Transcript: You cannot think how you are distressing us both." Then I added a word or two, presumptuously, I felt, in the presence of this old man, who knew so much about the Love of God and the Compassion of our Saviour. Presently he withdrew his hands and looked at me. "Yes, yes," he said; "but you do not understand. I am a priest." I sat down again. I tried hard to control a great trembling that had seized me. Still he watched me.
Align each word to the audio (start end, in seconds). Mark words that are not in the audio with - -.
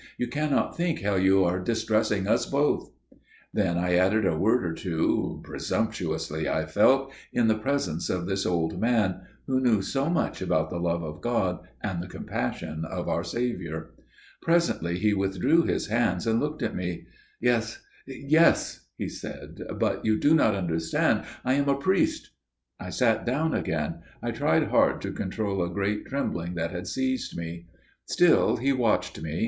You 0.17 0.25
cannot 0.25 0.75
think 0.75 1.03
how 1.03 1.13
you 1.13 1.43
are 1.43 1.59
distressing 1.59 2.27
us 2.27 2.47
both." 2.47 2.91
Then 3.53 3.77
I 3.77 3.93
added 3.93 4.25
a 4.25 4.35
word 4.35 4.65
or 4.65 4.73
two, 4.73 5.41
presumptuously, 5.43 6.49
I 6.49 6.65
felt, 6.65 7.13
in 7.31 7.47
the 7.47 7.55
presence 7.59 8.09
of 8.09 8.25
this 8.25 8.43
old 8.43 8.79
man, 8.81 9.21
who 9.45 9.59
knew 9.61 9.83
so 9.83 10.09
much 10.09 10.41
about 10.41 10.71
the 10.71 10.79
Love 10.79 11.03
of 11.03 11.21
God 11.21 11.59
and 11.83 12.01
the 12.01 12.07
Compassion 12.07 12.83
of 12.83 13.07
our 13.07 13.23
Saviour. 13.23 13.91
Presently 14.41 14.97
he 14.97 15.13
withdrew 15.13 15.65
his 15.65 15.85
hands 15.85 16.25
and 16.25 16.39
looked 16.39 16.63
at 16.63 16.75
me. 16.75 17.05
"Yes, 17.39 17.79
yes," 18.07 18.87
he 18.97 19.07
said; 19.07 19.61
"but 19.77 20.03
you 20.03 20.17
do 20.17 20.33
not 20.33 20.55
understand. 20.55 21.25
I 21.45 21.53
am 21.53 21.69
a 21.69 21.75
priest." 21.77 22.31
I 22.79 22.89
sat 22.89 23.23
down 23.23 23.53
again. 23.53 23.99
I 24.23 24.31
tried 24.31 24.69
hard 24.69 24.99
to 25.03 25.11
control 25.11 25.61
a 25.61 25.69
great 25.69 26.07
trembling 26.07 26.55
that 26.55 26.71
had 26.71 26.87
seized 26.87 27.37
me. 27.37 27.67
Still 28.07 28.57
he 28.57 28.73
watched 28.73 29.21
me. 29.21 29.39